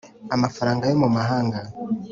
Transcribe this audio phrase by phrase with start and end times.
[0.35, 1.59] Amafaranga yo mu mahanga